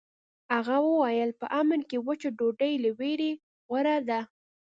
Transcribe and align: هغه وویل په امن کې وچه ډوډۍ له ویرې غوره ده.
هغه 0.53 0.75
وویل 0.89 1.31
په 1.41 1.45
امن 1.59 1.79
کې 1.89 1.97
وچه 2.07 2.29
ډوډۍ 2.37 2.73
له 2.83 2.89
ویرې 2.99 3.31
غوره 3.67 3.97
ده. 4.09 4.19